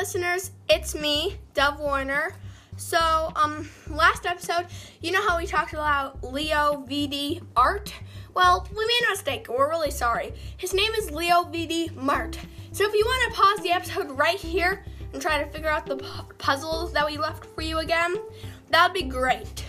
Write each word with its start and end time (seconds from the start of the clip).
listeners, 0.00 0.52
it's 0.70 0.94
me, 0.94 1.36
Dove 1.52 1.78
Warner. 1.78 2.32
So, 2.78 3.30
um, 3.36 3.68
last 3.90 4.24
episode, 4.24 4.64
you 5.02 5.12
know 5.12 5.20
how 5.20 5.36
we 5.36 5.46
talked 5.46 5.74
about 5.74 6.24
Leo 6.24 6.86
VD 6.88 7.42
Art? 7.54 7.92
Well, 8.32 8.66
we 8.74 8.86
made 8.86 9.00
a 9.08 9.10
mistake. 9.10 9.48
We're 9.50 9.68
really 9.68 9.90
sorry. 9.90 10.32
His 10.56 10.72
name 10.72 10.90
is 10.92 11.10
Leo 11.10 11.42
VD 11.42 11.94
Mart. 11.96 12.38
So, 12.72 12.84
if 12.88 12.94
you 12.94 13.04
want 13.04 13.34
to 13.34 13.40
pause 13.42 13.60
the 13.62 13.72
episode 13.72 14.10
right 14.12 14.38
here 14.38 14.86
and 15.12 15.20
try 15.20 15.44
to 15.44 15.50
figure 15.50 15.68
out 15.68 15.84
the 15.84 15.96
pu- 15.96 16.32
puzzles 16.38 16.94
that 16.94 17.04
we 17.04 17.18
left 17.18 17.44
for 17.54 17.60
you 17.60 17.80
again, 17.80 18.16
that 18.70 18.86
would 18.86 18.94
be 18.94 19.06
great. 19.06 19.66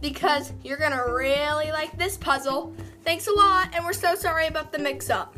Because 0.00 0.54
you're 0.64 0.76
gonna 0.76 1.04
really 1.08 1.70
like 1.70 1.96
this 1.96 2.16
puzzle. 2.16 2.74
Thanks 3.04 3.28
a 3.28 3.32
lot, 3.32 3.68
and 3.76 3.84
we're 3.84 3.92
so 3.92 4.16
sorry 4.16 4.48
about 4.48 4.72
the 4.72 4.80
mix 4.80 5.08
up. 5.08 5.36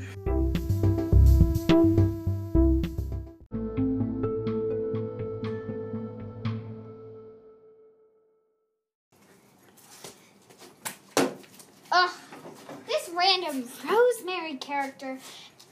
Random 13.20 13.68
Rosemary 13.84 14.54
character 14.54 15.18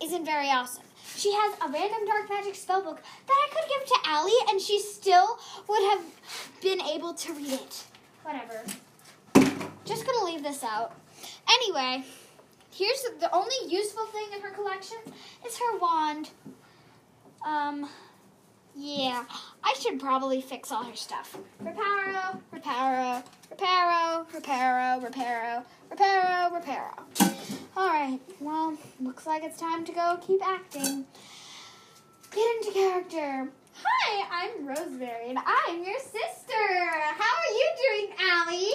isn't 0.02 0.24
very 0.24 0.50
awesome. 0.50 0.84
She 1.16 1.32
has 1.32 1.54
a 1.60 1.72
random 1.72 2.06
dark 2.06 2.28
magic 2.28 2.54
spellbook 2.54 2.98
that 3.26 3.38
I 3.44 3.48
could 3.50 3.68
give 3.68 3.88
to 3.88 3.98
Allie, 4.04 4.32
and 4.50 4.60
she 4.60 4.78
still 4.78 5.38
would 5.66 5.82
have 5.90 6.04
been 6.60 6.80
able 6.82 7.14
to 7.14 7.32
read 7.32 7.54
it. 7.54 7.84
Whatever. 8.22 8.62
Just 9.86 10.04
gonna 10.04 10.24
leave 10.24 10.42
this 10.42 10.62
out. 10.62 10.92
Anyway, 11.48 12.04
here's 12.70 13.02
the 13.18 13.34
only 13.34 13.56
useful 13.66 14.04
thing 14.06 14.26
in 14.34 14.42
her 14.42 14.50
collection 14.50 14.98
is 15.46 15.56
her 15.58 15.78
wand. 15.78 16.28
Um, 17.46 17.88
yeah, 18.78 19.24
I 19.64 19.74
should 19.80 19.98
probably 19.98 20.40
fix 20.40 20.70
all 20.70 20.84
her 20.84 20.94
stuff. 20.94 21.36
Reparo, 21.62 22.40
reparo, 22.54 23.22
reparo, 23.52 24.26
reparo, 24.30 25.02
reparo, 25.02 25.64
reparo, 25.90 26.52
reparo. 26.62 27.60
All 27.76 27.88
right, 27.88 28.20
well, 28.40 28.76
looks 29.00 29.26
like 29.26 29.42
it's 29.42 29.58
time 29.60 29.84
to 29.84 29.92
go 29.92 30.18
keep 30.24 30.46
acting. 30.46 31.04
Get 32.32 32.56
into 32.56 32.72
character. 32.72 33.48
Hi, 33.84 34.26
I'm 34.30 34.66
Rosemary, 34.66 35.30
and 35.30 35.38
I'm 35.38 35.84
your 35.84 35.98
sister. 35.98 36.68
How 37.16 37.34
are 37.36 37.52
you 37.52 37.70
doing, 38.06 38.16
Allie? 38.20 38.72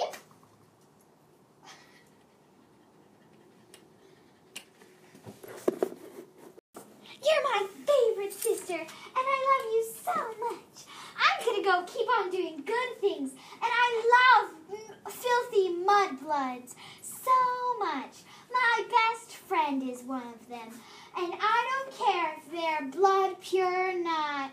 You're 7.22 7.42
my 7.44 7.66
favorite 7.86 8.32
sister, 8.32 8.74
and 8.74 8.88
I 9.16 9.38
love 9.50 9.72
you 9.72 9.84
so 10.04 10.46
much. 10.50 10.84
I'm 11.16 11.46
gonna 11.46 11.62
go 11.62 11.92
keep 11.92 12.06
on 12.18 12.30
doing 12.30 12.62
good 12.66 13.00
things, 13.00 13.30
and 13.32 13.38
I 13.62 13.88
love 14.16 14.50
m- 14.72 15.12
filthy 15.12 15.70
mudbloods 15.70 16.74
so 17.02 17.78
much. 17.78 18.22
My 18.52 18.84
best 18.90 19.32
friend 19.36 19.82
is 19.88 20.02
one 20.02 20.22
of 20.26 20.48
them, 20.48 20.68
and 21.16 21.32
I 21.40 21.68
don't 21.70 22.06
care 22.06 22.34
if 22.38 22.50
they're 22.52 22.90
blood 22.90 23.40
pure 23.40 23.90
or 23.90 23.98
not, 23.98 24.50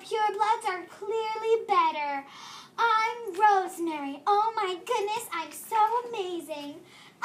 though 0.00 0.68
are 0.68 0.84
clearly 0.86 1.64
better. 1.68 2.24
I'm 2.78 3.34
Rosemary. 3.38 4.22
Oh 4.26 4.52
my 4.56 4.78
goodness, 4.86 5.26
I'm 5.32 5.52
so 5.52 5.76
amazing. 6.08 6.76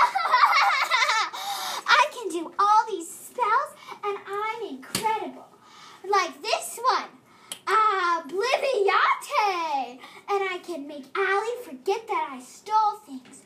I 1.88 2.08
can 2.12 2.30
do 2.30 2.52
all 2.60 2.86
these 2.90 3.10
spells 3.10 3.74
and 4.04 4.18
I'm 4.28 4.68
incredible. 4.76 5.46
Like 6.10 6.42
this 6.42 6.80
one, 6.84 7.10
Obliviate! 7.68 8.50
And 10.30 10.44
I 10.50 10.60
can 10.64 10.88
make 10.88 11.06
Allie 11.16 11.64
forget 11.64 12.08
that 12.08 12.30
I 12.34 12.40
stole 12.42 12.98
things. 13.06 13.44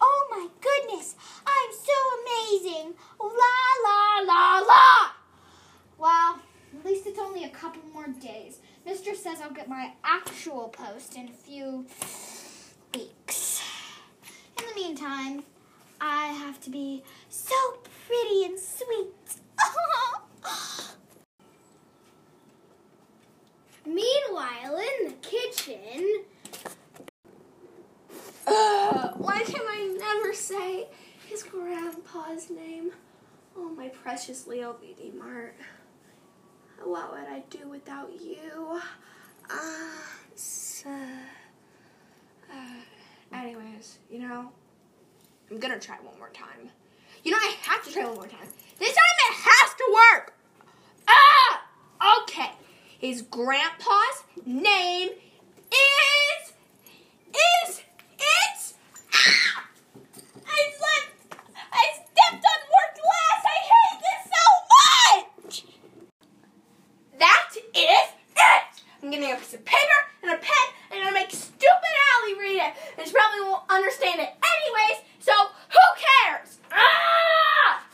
Oh 0.00 0.26
my 0.30 0.48
goodness, 0.60 1.14
I'm 1.46 1.72
so 1.72 1.92
amazing. 2.22 2.94
La 3.20 3.58
la 3.84 4.20
la 4.32 4.58
la! 4.60 5.10
Well, 5.98 6.40
at 6.78 6.84
least 6.86 7.06
it's 7.06 7.18
only 7.18 7.44
a 7.44 7.50
couple 7.50 7.82
more 7.92 8.08
days. 8.08 8.58
Mistress 8.84 9.22
says 9.22 9.40
I'll 9.40 9.52
get 9.52 9.68
my 9.68 9.92
actual 10.04 10.68
post 10.68 11.16
in 11.16 11.28
a 11.28 11.32
few 11.32 11.86
weeks. 12.94 13.62
In 14.58 14.64
the 14.68 14.74
meantime, 14.74 15.44
I 16.00 16.28
have 16.28 16.60
to 16.62 16.70
be 16.70 17.04
so 17.28 17.54
pretty 18.06 18.44
and 18.44 18.58
sweet. 18.58 19.14
Meanwhile, 23.86 24.76
in 24.78 25.08
the 25.08 25.14
kitchen, 25.22 26.24
Ugh, 28.46 29.14
why 29.18 29.42
can 29.44 29.62
I 29.68 29.96
never 29.98 30.32
say 30.34 30.88
his 31.28 31.42
grandpa's 31.44 32.50
name? 32.50 32.90
Oh, 33.56 33.68
my 33.70 33.88
precious 33.88 34.46
Leo 34.46 34.72
VD 34.74 35.14
Mart. 35.14 35.54
What 36.84 37.12
would 37.12 37.28
I 37.28 37.42
do 37.50 37.68
without 37.68 38.10
you? 38.20 38.80
Uh, 39.50 39.56
so, 40.34 40.90
uh, 42.50 43.34
anyways, 43.34 43.98
you 44.10 44.20
know, 44.20 44.50
I'm 45.50 45.58
gonna 45.58 45.78
try 45.78 45.96
one 45.96 46.18
more 46.18 46.30
time. 46.30 46.70
You 47.24 47.30
know, 47.30 47.38
I 47.38 47.54
have 47.62 47.84
to 47.84 47.92
try 47.92 48.04
one 48.04 48.14
more 48.14 48.26
time. 48.26 48.48
This 48.78 48.94
time 48.94 49.04
it 49.30 49.34
has 49.36 49.74
to 49.74 49.84
work! 49.94 50.34
Ah! 51.06 52.22
Okay. 52.22 52.50
His 52.98 53.22
grandpa's 53.22 54.24
name 54.44 55.10
is. 55.70 56.52
is. 57.30 57.82
It's. 58.18 58.74
Ah! 59.12 59.66
I 60.46 60.72
slipped! 60.78 61.36
I 61.72 61.84
stepped 61.94 62.44
on 62.44 62.60
more 62.70 62.90
glass! 62.96 63.44
I 63.44 63.58
hate 63.70 63.98
this 64.02 64.22
so 64.32 64.44
much! 65.44 65.64
That 67.18 67.50
is 67.54 68.08
it! 68.36 68.82
I'm 69.02 69.10
getting 69.10 69.32
a 69.32 69.36
piece 69.36 69.54
of 69.54 69.64
paper 69.64 70.00
and 70.22 70.32
a 70.32 70.36
pen 70.36 70.66
and 70.90 71.00
I'm 71.00 71.06
gonna 71.06 71.14
make 71.14 71.30
stupid 71.30 71.92
Allie 72.20 72.38
read 72.38 72.62
it. 72.62 72.74
And 72.98 73.06
she 73.06 73.12
probably 73.12 73.40
won't 73.40 73.61
understand 73.74 74.20
it 74.20 74.28
anyways, 74.28 75.02
so 75.18 75.32
who 75.68 75.86
cares? 76.30 76.58
Ah! 76.72 77.84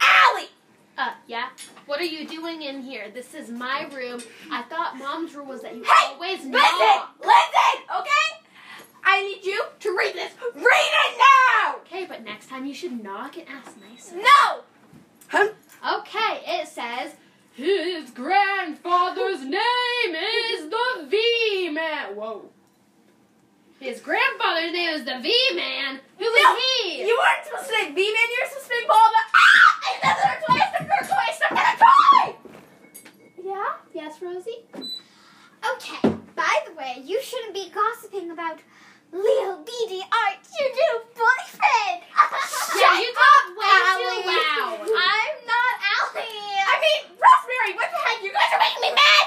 Allie! 0.00 0.48
Uh, 0.98 1.12
yeah? 1.26 1.48
What 1.86 2.00
are 2.00 2.04
you 2.04 2.26
doing 2.26 2.62
in 2.62 2.82
here? 2.82 3.10
This 3.12 3.34
is 3.34 3.48
my 3.50 3.86
room. 3.92 4.20
I 4.50 4.62
thought 4.62 4.96
mom's 4.98 5.34
rule 5.34 5.46
was 5.46 5.62
that 5.62 5.74
you 5.74 5.82
Hey! 5.84 6.12
always 6.14 6.38
Listen! 6.38 6.50
knock. 6.52 7.14
Listen! 7.20 7.82
Okay? 8.00 8.46
I 9.04 9.22
need 9.22 9.44
you 9.44 9.62
to 9.80 9.96
read 9.96 10.14
this. 10.14 10.32
Read 10.54 10.64
it 10.64 11.18
now! 11.18 11.76
Okay, 11.80 12.06
but 12.06 12.24
next 12.24 12.48
time 12.48 12.64
you 12.66 12.74
should 12.74 13.02
knock 13.02 13.36
and 13.36 13.46
ask 13.48 13.76
nicely. 13.80 14.18
No! 14.22 14.60
Huh? 15.28 15.48
Okay, 15.98 16.42
it 16.46 16.68
says 16.68 17.14
his 17.54 18.10
grandfather's 18.10 19.40
name 19.40 20.14
is 20.14 20.68
the 20.70 21.06
V 21.08 21.70
Man. 21.72 22.14
Whoa. 22.14 22.48
His 23.80 23.91
grandfather's 24.02 24.72
name 24.72 24.90
is 24.90 25.04
the 25.04 25.18
V 25.22 25.28
Man. 25.54 26.00
Who 26.18 26.24
is 26.24 26.42
No, 26.44 26.56
he? 26.56 27.06
You 27.06 27.16
weren't 27.18 27.44
supposed 27.46 27.68
to 27.68 27.74
say 27.74 27.84
V 27.92 27.98
Man. 28.02 28.26
you 28.30 28.38
were 28.42 28.48
supposed 28.48 28.68
to 28.68 28.74
say 28.74 28.86
ball, 28.86 29.08
but 29.14 29.26
ah! 29.34 29.70
Another 30.02 30.32
twice, 30.46 30.70
another 30.80 31.06
twice, 31.06 31.38
I'm 31.48 31.56
gonna 31.56 31.76
cry! 31.78 32.34
yeah? 33.42 33.72
Yes, 33.94 34.20
Rosie? 34.22 34.64
okay, 34.74 36.14
by 36.34 36.54
the 36.66 36.74
way, 36.74 37.02
you 37.04 37.20
shouldn't 37.22 37.54
be 37.54 37.70
gossiping 37.70 38.30
about 38.30 38.58
Leo 39.12 39.60
BD 39.62 40.00
Art, 40.00 40.40
your 40.58 40.70
new 40.72 40.94
boyfriend. 41.14 42.02
Yeah, 42.78 42.98
you 42.98 43.12
talk 43.12 43.44
way 43.54 43.68
Allie. 43.68 44.22
too 44.22 44.28
loud. 44.28 44.80
I'm 44.80 45.36
not 45.46 45.74
Allie. 45.92 46.56
I 46.64 46.74
mean, 46.80 47.12
Rosemary, 47.20 47.76
what 47.76 47.90
the 47.92 47.98
heck? 48.08 48.22
You 48.22 48.32
guys 48.32 48.50
are 48.54 48.58
making 48.58 48.82
me 48.82 48.90
mad! 48.96 49.26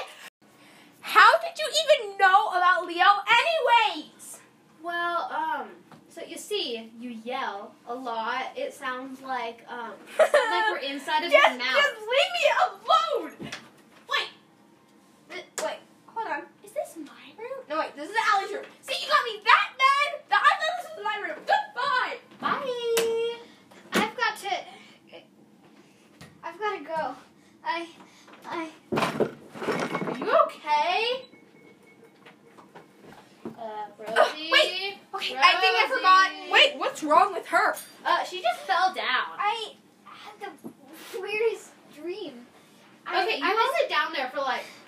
How 1.00 1.38
did 1.38 1.56
you 1.56 1.68
even 1.70 2.18
know 2.18 2.48
about 2.48 2.84
Leo 2.86 3.06
anyways? 3.30 4.40
Well, 4.82 5.30
um, 5.32 5.68
so 6.08 6.20
you 6.26 6.36
see, 6.36 6.90
you 6.98 7.10
yell 7.24 7.72
a 7.86 7.94
lot. 7.94 8.46
It 8.56 8.74
sounds 8.74 9.22
like, 9.22 9.64
um, 9.68 9.92
like 10.18 10.32
we're 10.72 10.78
inside 10.78 11.24
of 11.24 11.30
just, 11.30 11.48
your 11.48 11.58
mouth. 11.58 11.76
just 11.76 12.00
leave 12.00 12.32
me 12.34 12.46
alone! 12.66 13.50
Wait. 14.10 14.28
Th- 15.30 15.44
Wait, 15.62 15.78
hold 16.06 16.26
on. 16.26 16.42
Is 16.64 16.72
this 16.72 16.96
my 16.96 17.26
room? 17.38 17.64
No, 17.68 17.78
wait, 17.78 17.84
this 17.96 18.10
is 18.10 18.16
Allie's 18.34 18.52
room. 18.52 18.64
See, 18.82 18.94
you 19.02 19.08
got 19.08 19.24
me 19.24 19.40
that 19.42 19.68
mad 19.80 20.20
that 20.28 20.42
I 20.44 20.52
thought 20.60 20.72
this 20.76 20.90
was 20.96 21.04
my 21.04 21.16
room. 21.26 21.38
Goodbye! 21.48 22.16
Bye. 22.38 23.36
I've 23.94 24.16
got 24.16 24.36
to. 24.38 24.52
I've 26.44 26.58
got 26.58 26.78
to 26.78 26.84
go. 26.84 27.14
I. 27.64 27.88
I. 28.44 28.70
Are 28.92 30.18
you 30.18 30.32
okay? 30.44 31.24
Uh, 33.46 33.86
Rosie. 33.98 34.50
wait. 34.52 34.98
Okay, 35.14 35.34
I 35.38 35.60
think 35.60 35.74
I 35.74 35.86
forgot. 35.88 36.52
Wait, 36.52 36.76
what's 36.76 37.02
wrong 37.02 37.32
with 37.32 37.46
her? 37.46 37.74
Uh, 38.04 38.24
she 38.24 38.42
just 38.42 38.60
fell 38.60 38.92
down. 38.94 39.38
I 39.38 39.72
had 40.04 40.52
the 40.62 40.70
weirdest 41.18 41.70
dream. 41.98 42.46
Okay, 43.08 43.16
I, 43.16 43.36
you 43.36 43.44
I 43.44 43.54
was 43.54 43.76
sit 43.80 43.88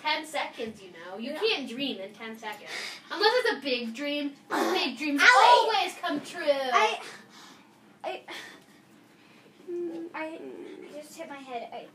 down 0.08 0.26
seconds, 0.26 0.81
you 0.82 0.88
know. 0.90 1.19
You 1.19 1.32
Yeah. 1.32 1.38
can't 1.40 1.69
dream 1.69 2.00
in 2.00 2.12
10 2.12 2.38
seconds. 2.38 2.70
Unless 3.10 3.32
it's 3.44 3.58
a 3.58 3.60
big 3.60 3.94
dream. 3.94 4.32
Big 4.50 4.96
dreams 4.96 5.20
Allie! 5.22 5.46
always 5.46 5.94
come 6.00 6.20
true. 6.20 6.43
I, 6.44 7.00
I, 8.05 8.20
I 10.14 10.38
just 10.94 11.16
hit 11.16 11.28
my 11.28 11.37
head. 11.37 11.69
I, 11.72 11.87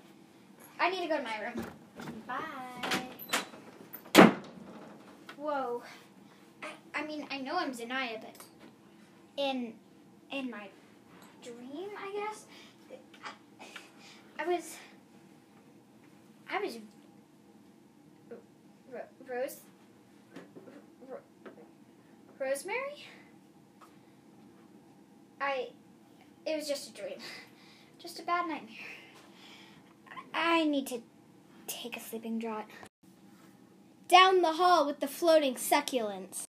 I 0.79 0.89
need 0.89 1.01
to 1.01 1.07
go 1.07 1.17
to 1.17 1.23
my 1.23 1.41
room. 1.41 1.65
Bye. 2.27 3.07
Whoa. 5.37 5.83
I, 6.61 6.67
I 6.95 7.05
mean, 7.05 7.25
I 7.31 7.39
know 7.39 7.57
I'm 7.57 7.73
Zanaya, 7.73 8.21
but 8.21 8.35
in, 9.37 9.73
in 10.31 10.49
my 10.49 10.67
dream, 11.41 11.89
I 11.97 12.11
guess, 12.13 12.45
I, 13.25 13.29
I 14.39 14.47
was, 14.47 14.77
I 16.49 16.59
was 16.59 16.77
Rose, 19.33 19.57
Ro- 21.09 21.17
Rosemary. 22.39 23.07
I. 25.41 25.69
It 26.45 26.55
was 26.55 26.67
just 26.67 26.89
a 26.89 26.93
dream. 26.93 27.17
Just 27.99 28.19
a 28.19 28.23
bad 28.23 28.49
nightmare. 28.49 28.75
I 30.33 30.65
need 30.65 30.87
to 30.87 31.01
take 31.67 31.95
a 31.95 32.01
sleeping 32.01 32.37
draught. 32.37 32.65
Down 34.09 34.41
the 34.41 34.51
hall 34.51 34.85
with 34.85 34.99
the 34.99 35.07
floating 35.07 35.55
succulents. 35.55 36.43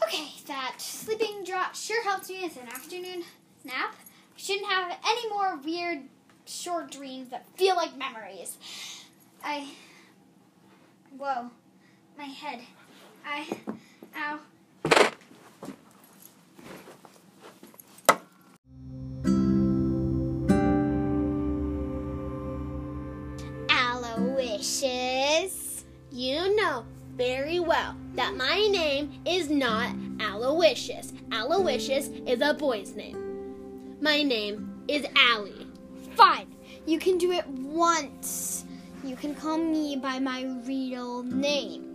Okay, 0.00 0.28
that 0.46 0.76
sleeping 0.78 1.42
draught 1.44 1.74
sure 1.74 2.04
helps 2.04 2.30
me 2.30 2.42
with 2.42 2.56
an 2.62 2.68
afternoon 2.68 3.24
nap. 3.64 3.96
I 3.96 4.36
shouldn't 4.36 4.70
have 4.70 4.96
any 5.04 5.28
more 5.30 5.56
weird 5.56 6.04
short 6.46 6.92
dreams 6.92 7.30
that 7.30 7.44
feel 7.56 7.74
like 7.74 7.98
memories. 7.98 8.56
I. 9.42 9.66
Whoa. 11.16 11.50
My 12.18 12.24
head. 12.24 12.60
I. 13.24 13.46
Ow. 14.16 14.40
Aloysius. 23.70 25.84
You 26.10 26.56
know 26.56 26.84
very 27.14 27.60
well 27.60 27.94
that 28.14 28.34
my 28.34 28.66
name 28.66 29.22
is 29.24 29.48
not 29.48 29.94
Aloysius. 30.18 31.12
Aloysius 31.30 32.08
is 32.26 32.40
a 32.40 32.52
boy's 32.52 32.96
name. 32.96 33.94
My 34.00 34.24
name 34.24 34.82
is 34.88 35.06
Allie. 35.16 35.68
Fine. 36.16 36.52
You 36.84 36.98
can 36.98 37.16
do 37.16 37.30
it 37.30 37.46
once. 37.46 38.64
You 39.04 39.14
can 39.14 39.36
call 39.36 39.58
me 39.58 39.94
by 39.94 40.18
my 40.18 40.42
real 40.66 41.22
name. 41.22 41.87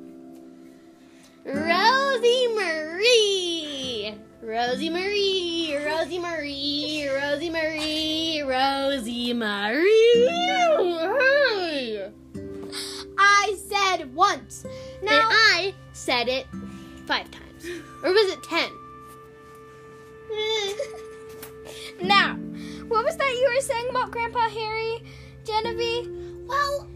Rosie 1.46 2.48
Marie. 2.56 4.16
Rosie 4.42 4.90
Marie. 4.90 5.76
Rosie 5.76 6.20
Marie. 6.20 7.10
Rosie 7.10 7.50
Marie. 7.50 8.42
Rosie 8.42 9.34
Marie. 9.34 10.30
I 13.18 13.56
said 13.68 14.16
once. 14.16 14.64
And 14.64 15.06
Now, 15.06 15.28
I 15.30 15.74
said 15.92 16.30
it 16.30 16.48
five 17.06 17.30
times. 17.30 17.66
Or 18.04 18.12
was 18.14 18.32
it 18.32 18.42
ten? 18.44 18.70
now, 22.08 22.36
what 22.88 23.04
was 23.04 23.18
that 23.18 23.32
you 23.32 23.52
were 23.54 23.62
saying 23.62 23.90
about 23.90 24.12
Grandpa 24.12 24.48
Harry, 24.48 25.04
Genevieve? 25.44 26.10
Well, 26.48 26.88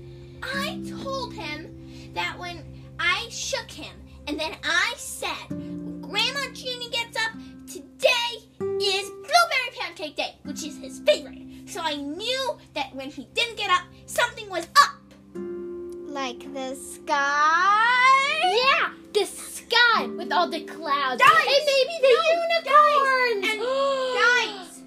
I 0.42 0.82
told 1.04 1.34
him 1.34 2.12
that 2.14 2.40
when 2.40 2.64
I 2.98 3.28
shook 3.30 3.70
him, 3.70 3.94
and 4.28 4.40
then 4.40 4.54
I 4.64 4.94
said, 4.98 5.50
when 5.50 6.02
Grandma 6.02 6.42
Ginny 6.54 6.90
gets 6.90 7.18
up, 7.18 7.32
today 7.66 8.48
is 8.82 9.10
Blueberry 9.10 9.72
Pancake 9.80 10.16
Day, 10.16 10.36
which 10.44 10.64
is 10.64 10.78
his 10.78 11.00
favorite. 11.00 11.44
So 11.68 11.82
I 11.82 11.96
knew 11.96 12.58
that 12.74 12.94
when 12.96 13.10
he 13.10 13.28
didn't 13.34 13.58
get 13.58 13.70
up, 13.70 13.82
something 14.06 14.50
was 14.50 14.68
up. 14.84 14.96
Like 15.34 16.52
the 16.54 16.76
sky? 16.76 18.40
Yeah, 18.44 18.92
the 19.14 19.26
sky 19.26 20.08
with 20.08 20.32
all 20.32 20.50
the 20.50 20.62
clouds. 20.62 21.22
Guys! 21.22 21.46
And 21.48 21.66
maybe 21.66 21.98
the 22.02 22.16
unicorns. 22.34 23.64
Guys, 24.24 24.82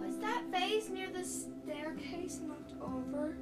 Was 0.00 0.18
that 0.18 0.42
vase 0.50 0.88
near 0.88 1.08
the 1.12 1.24
staircase 1.24 2.40
knocked 2.46 2.72
over 2.80 3.36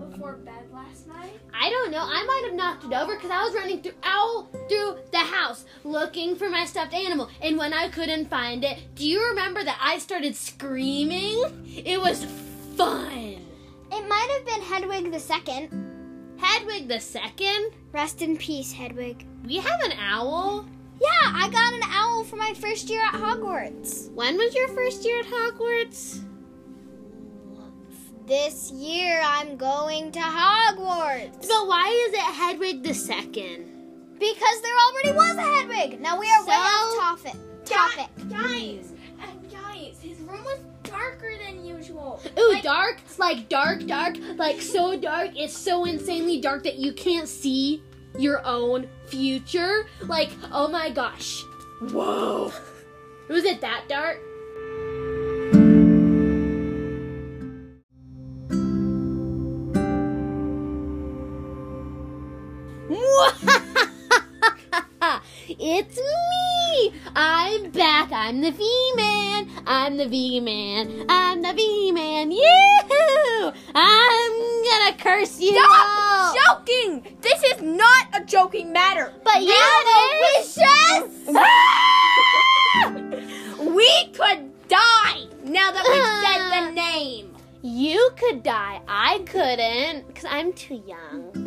before 0.00 0.34
bed 0.34 0.64
last 0.72 1.06
night? 1.06 1.38
I 1.52 1.70
don't 1.70 1.90
know. 1.90 2.02
I 2.02 2.24
might 2.24 2.42
have 2.46 2.54
knocked 2.54 2.84
it 2.84 2.92
over 2.92 3.14
because 3.14 3.30
I 3.30 3.44
was 3.44 3.54
running 3.54 3.82
through 3.82 3.94
all 4.04 4.44
through 4.68 4.98
the 5.12 5.18
house 5.18 5.64
looking 5.84 6.36
for 6.36 6.48
my 6.48 6.64
stuffed 6.64 6.94
animal. 6.94 7.28
And 7.42 7.58
when 7.58 7.72
I 7.72 7.88
couldn't 7.88 8.30
find 8.30 8.64
it, 8.64 8.78
do 8.94 9.08
you 9.08 9.22
remember 9.28 9.62
that 9.62 9.78
I 9.80 9.98
started 9.98 10.34
screaming? 10.34 11.42
It 11.66 12.00
was 12.00 12.24
fun. 12.76 13.46
It 13.92 14.08
might 14.08 14.28
have 14.36 14.46
been 14.46 14.62
Hedwig 14.62 15.12
the 15.12 15.20
Second. 15.20 15.90
Hedwig 16.38 16.88
the 16.88 17.00
second. 17.00 17.72
Rest 17.92 18.22
in 18.22 18.36
peace, 18.36 18.72
Hedwig. 18.72 19.26
We 19.44 19.56
have 19.56 19.80
an 19.82 19.92
owl. 19.98 20.66
Yeah, 21.00 21.32
I 21.34 21.48
got 21.50 21.74
an 21.74 21.82
owl 21.84 22.24
for 22.24 22.36
my 22.36 22.54
first 22.54 22.88
year 22.88 23.02
at 23.02 23.14
Hogwarts. 23.14 24.10
When 24.12 24.36
was 24.36 24.54
your 24.54 24.68
first 24.68 25.04
year 25.04 25.20
at 25.20 25.26
Hogwarts? 25.26 26.20
This 28.30 28.70
year 28.70 29.20
I'm 29.24 29.56
going 29.56 30.12
to 30.12 30.20
Hogwarts. 30.20 31.48
But 31.48 31.66
why 31.66 31.88
is 32.06 32.14
it 32.14 32.20
Hedwig 32.20 32.84
the 32.84 32.94
second? 32.94 33.66
Because 34.20 34.62
there 34.62 34.76
already 34.86 35.10
was 35.10 35.36
a 35.36 35.42
Hedwig. 35.42 36.00
Now 36.00 36.16
we 36.16 36.30
are 36.30 36.46
way 36.46 36.54
So- 36.54 36.60
off 36.60 37.24
topic. 37.24 37.40
Topic. 37.64 38.06
guys, 38.30 38.92
and 39.20 39.50
guys, 39.50 39.98
his 40.00 40.20
room 40.20 40.44
was 40.44 40.60
darker 40.84 41.32
than 41.44 41.64
usual. 41.64 42.22
Ooh, 42.38 42.56
dark, 42.62 43.00
like 43.18 43.48
dark, 43.48 43.84
dark, 43.88 44.14
like 44.36 44.62
so 44.62 44.96
dark. 44.96 45.30
It's 45.34 45.58
so 45.58 45.84
insanely 45.84 46.40
dark 46.40 46.62
that 46.62 46.76
you 46.76 46.92
can't 46.92 47.26
see 47.28 47.82
your 48.16 48.46
own 48.46 48.86
future. 49.06 49.88
Like, 50.02 50.30
oh 50.52 50.68
my 50.68 50.90
gosh. 50.90 51.42
Whoa. 51.80 52.52
Was 53.28 53.42
it 53.44 53.60
that 53.60 53.86
dark? 53.88 54.20
it's 65.48 65.96
me! 65.96 66.92
I'm 67.14 67.70
back. 67.70 68.10
I'm 68.10 68.40
the 68.40 68.50
V 68.50 68.92
Man. 68.96 69.48
I'm 69.64 69.96
the 69.96 70.08
V 70.08 70.40
Man. 70.40 71.06
I'm 71.08 71.40
the 71.40 71.52
V 71.52 71.92
Man. 71.92 72.32
You! 72.32 73.52
I'm 73.76 74.32
gonna 74.64 74.96
curse 74.98 75.38
you. 75.38 75.56
all. 75.56 76.34
Stop 76.34 76.66
joking! 76.66 77.16
This 77.20 77.40
is 77.44 77.62
not 77.62 78.08
a 78.12 78.24
joking 78.24 78.72
matter. 78.72 79.12
But 79.22 79.42
you 79.42 79.54
wishes. 80.38 81.28
We 83.72 84.06
could 84.12 84.50
die 84.68 85.26
now 85.44 85.70
that 85.70 85.84
we've 85.86 86.24
said 86.24 86.50
the 86.50 86.70
name. 86.74 87.34
You 87.62 88.10
could 88.16 88.42
die. 88.42 88.80
I 88.88 89.18
couldn't 89.26 90.06
because 90.08 90.24
I'm 90.28 90.52
too 90.54 90.82
young. 90.86 91.39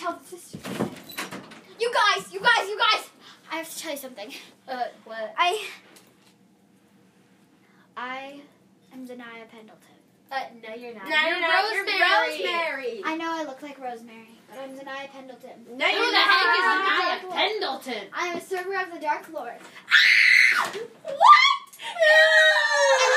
Tell 0.00 0.18
the 0.18 0.24
sister. 0.36 0.58
You 1.78 1.92
guys, 1.92 2.32
you 2.32 2.40
guys, 2.40 2.68
you 2.68 2.78
guys. 2.78 3.04
I 3.52 3.56
have 3.56 3.68
to 3.70 3.78
tell 3.78 3.90
you 3.92 3.96
something. 3.98 4.32
Uh, 4.68 4.84
what? 5.04 5.34
I. 5.36 5.62
I 7.96 8.40
am 8.92 9.06
Zanaya 9.06 9.48
Pendleton. 9.50 9.96
Uh, 10.32 10.40
no, 10.62 10.74
you're 10.74 10.94
not. 10.94 11.08
No, 11.08 11.16
you're 11.26 11.40
no, 11.40 11.48
no, 11.48 11.70
you're 11.74 11.84
Rosemary. 11.84 12.44
Rosemary. 12.46 13.02
I 13.04 13.16
know 13.16 13.30
I 13.32 13.42
look 13.44 13.60
like 13.62 13.78
Rosemary, 13.80 14.38
but 14.48 14.58
I'm 14.60 14.70
Zanaya 14.70 15.10
Pendleton. 15.10 15.66
No, 15.76 15.86
Who 15.86 15.96
you're 15.96 16.10
the 16.12 16.16
heck 16.16 16.46
is 16.56 16.64
not. 16.64 17.30
Pendleton? 17.34 18.08
I 18.14 18.26
am 18.28 18.36
a 18.38 18.40
server 18.40 18.80
of 18.80 18.92
the 18.94 19.00
Dark 19.00 19.28
Lord. 19.32 19.58
What? 20.62 21.70
And 21.82 21.98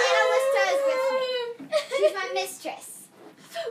Annalista 0.09 0.61
is 0.73 0.81
with 0.89 1.03
me. 1.13 1.77
She's 1.97 2.13
my 2.15 2.29
mistress. 2.33 3.07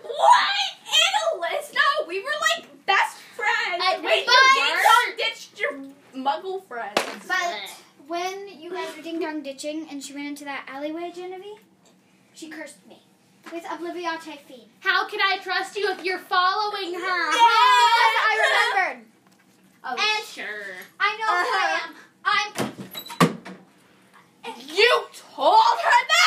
What? 0.03 0.57
Annalisa? 0.87 1.75
No, 1.75 2.07
we 2.07 2.21
were 2.21 2.39
like 2.55 2.87
best 2.87 3.19
friends. 3.35 3.83
Uh, 3.83 4.02
Wait, 4.13 4.27
but- 4.27 4.35
you 4.35 4.65
ding-dong 4.65 5.17
ditched 5.17 5.59
your 5.61 5.73
muggle 6.15 6.65
friends. 6.67 7.01
But 7.27 7.71
when 8.09 8.49
you 8.61 8.71
guys 8.71 8.95
were 8.97 9.03
ding 9.03 9.21
dong 9.21 9.43
ditching 9.43 9.87
and 9.91 10.03
she 10.03 10.13
ran 10.15 10.27
into 10.27 10.45
that 10.45 10.67
alleyway, 10.69 11.13
Genevieve, 11.15 11.61
she 12.35 12.49
cursed 12.49 12.87
me 12.87 12.99
with 13.53 13.65
Obliviate 13.65 14.39
Fiend. 14.47 14.63
How 14.81 15.07
can 15.09 15.21
I 15.21 15.39
trust 15.43 15.77
you 15.77 15.91
if 15.91 16.05
you're 16.05 16.19
following 16.19 16.95
her? 16.95 17.31
Because 17.31 18.17
I 18.29 18.73
remembered. 18.77 19.07
Oh, 19.85 19.97
And- 19.99 20.27
sure. 20.27 20.77
I 21.01 21.17
know 21.17 21.27
who 21.27 21.33
I 21.33 21.73
uh-huh. 21.75 21.89
am. 21.89 21.97
I'm. 22.25 22.73
You 24.69 25.07
told 25.35 25.79
her 25.85 26.07
that? 26.09 26.22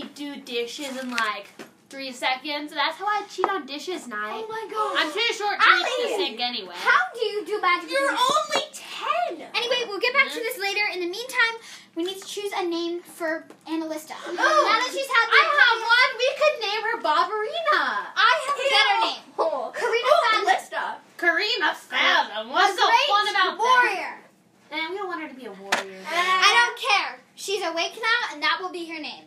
Me 0.00 0.10
do 0.14 0.36
dishes 0.40 0.96
in 0.96 1.10
like 1.10 1.46
three 1.88 2.12
seconds? 2.12 2.72
That's 2.72 2.96
how 2.96 3.06
I 3.06 3.24
cheat 3.28 3.48
on 3.48 3.66
dishes 3.66 4.08
night. 4.08 4.44
Oh 4.44 4.48
my 4.48 4.64
god. 4.70 4.96
I'm 4.98 5.12
too 5.12 5.34
short 5.34 5.60
to 5.60 5.66
reach 5.66 5.84
the 5.84 6.14
Allie! 6.14 6.24
sink 6.24 6.40
anyway. 6.40 6.74
How 6.76 7.00
do 7.12 7.20
you 7.24 7.44
do 7.46 7.60
magic? 7.60 7.90
You're 7.90 8.10
only 8.10 8.64
ten. 8.72 9.48
Anyway, 9.54 9.80
we'll 9.88 10.00
get 10.00 10.14
back 10.14 10.28
to 10.32 10.38
mm-hmm. 10.38 10.44
this 10.44 10.58
later. 10.58 10.84
In 10.94 11.00
the 11.00 11.10
meantime, 11.10 11.54
we 11.96 12.04
need 12.04 12.20
to 12.20 12.26
choose 12.26 12.52
a 12.56 12.64
name 12.64 13.00
for 13.02 13.44
Annalista. 13.66 14.16
now 14.26 14.36
that 14.36 14.90
she's 14.92 15.10
had 15.10 15.26
I 15.28 15.42
have 15.50 15.80
one. 15.84 16.10
We 16.16 16.28
could 16.38 16.56
name 16.64 16.82
her 16.88 16.96
Barbarina. 17.00 17.82
I 18.16 18.32
have 18.46 18.56
a 18.56 18.68
better 18.70 18.96
name. 19.04 19.24
Oh, 19.38 19.72
Karina 19.74 20.04
oh. 20.06 20.96
Karina 21.16 21.74
Fathom. 21.74 22.50
What's 22.50 22.78
so 22.78 22.86
fun 23.08 23.28
about 23.28 23.58
warrior. 23.58 24.16
that? 24.16 24.18
And 24.72 24.90
we 24.90 24.96
don't 24.96 25.08
want 25.08 25.20
her 25.22 25.28
to 25.28 25.34
be 25.34 25.46
a 25.46 25.52
warrior. 25.52 26.00
I 26.08 26.50
don't 26.54 26.78
care. 26.78 27.18
She's 27.34 27.62
awake 27.64 27.98
now, 28.00 28.34
and 28.34 28.42
that 28.42 28.58
will 28.60 28.70
be 28.70 28.86
her 28.86 29.00
name. 29.00 29.24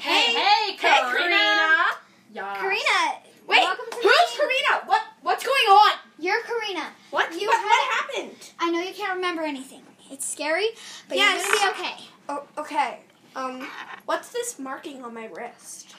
Hey, 0.00 0.32
hey, 0.32 0.72
Hey, 0.72 0.76
Karina. 0.78 1.12
Karina. 1.12 1.84
Yeah. 2.32 2.56
Karina. 2.58 3.20
Wait, 3.46 3.58
welcome 3.58 3.84
to 3.90 3.96
the 3.96 4.08
who's. 4.08 4.36
Karina? 4.38 4.86
What 4.86 5.02
what's 5.22 5.44
going 5.44 5.68
on? 5.68 5.98
You're 6.18 6.40
Karina. 6.42 6.88
What 7.10 7.32
You 7.38 7.48
what, 7.48 7.56
had- 7.58 7.64
what 7.66 7.92
happened? 7.94 8.36
I 8.58 8.70
know 8.70 8.80
you 8.80 8.94
can't 8.94 9.14
remember 9.16 9.42
anything. 9.42 9.82
It's 10.10 10.26
scary, 10.26 10.68
but 11.08 11.16
Yes. 11.18 11.46
you're 11.46 11.56
gonna 11.58 11.72
be 11.74 11.80
okay. 11.82 12.04
Oh, 12.28 12.42
okay. 12.58 13.00
Um, 13.36 13.68
what's 14.06 14.30
this 14.30 14.58
marking 14.58 15.04
on 15.04 15.12
my 15.14 15.26
wrist? 15.26 15.94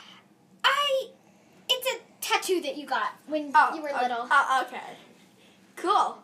I. 0.64 1.08
It's 1.70 1.88
a 1.88 2.00
tattoo 2.22 2.60
that 2.62 2.76
you 2.78 2.86
got 2.86 3.14
when 3.28 3.52
Oh, 3.56 3.74
you 3.76 3.82
were 3.82 3.94
uh, 3.96 4.02
little. 4.02 4.28
Uh, 4.30 4.64
okay. 4.68 4.98
Cool. 5.78 6.18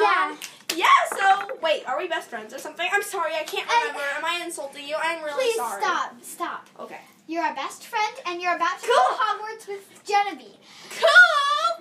yeah. 0.00 0.30
Um, 0.30 0.38
yeah. 0.74 0.86
So 1.16 1.58
wait, 1.60 1.86
are 1.88 1.98
we 1.98 2.06
best 2.08 2.28
friends 2.30 2.54
or 2.54 2.58
something? 2.58 2.88
I'm 2.92 3.02
sorry, 3.02 3.34
I 3.34 3.42
can't 3.44 3.68
I- 3.68 3.80
remember. 3.88 4.00
Am 4.16 4.24
I 4.24 4.44
insulting 4.44 4.86
you? 4.86 4.96
I'm 5.02 5.22
really 5.24 5.34
Please 5.44 5.56
sorry. 5.56 5.82
stop. 5.82 6.14
Stop. 6.22 6.68
Okay. 6.80 7.00
You're 7.26 7.42
our 7.42 7.54
best 7.54 7.84
friend, 7.86 8.14
and 8.26 8.40
you're 8.40 8.54
about 8.54 8.78
to 8.80 8.86
Cool. 8.86 8.94
go 8.94 9.16
to 9.16 9.22
Hogwarts 9.22 9.68
with 9.68 10.04
Genevieve. 10.04 10.58
Cool. 10.90 11.08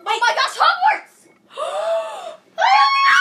Oh 0.07 0.19
my 0.19 0.35
gosh, 0.35 0.57
Hogwarts! 0.57 1.27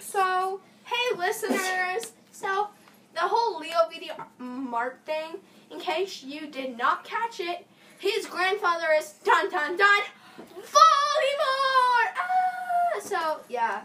So, 0.00 0.60
hey 0.84 1.16
listeners. 1.18 2.12
So, 2.32 2.68
the 3.14 3.20
whole 3.20 3.58
Leo 3.60 3.88
video 3.92 4.14
Mark 4.38 5.04
thing, 5.04 5.38
in 5.70 5.80
case 5.80 6.22
you 6.22 6.46
did 6.46 6.78
not 6.78 7.04
catch 7.04 7.40
it, 7.40 7.66
his 7.98 8.26
grandfather 8.26 8.86
is 8.96 9.14
dun 9.24 9.50
dun 9.50 9.76
dun 9.76 10.00
Voldemort. 10.38 12.12
Ah! 12.16 13.00
So, 13.02 13.40
yeah. 13.48 13.82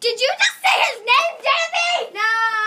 Did 0.00 0.20
you 0.20 0.30
just 0.38 0.62
say 0.62 0.78
his 0.78 0.98
name, 1.00 1.34
Jamie? 1.42 2.14
No. 2.14 2.57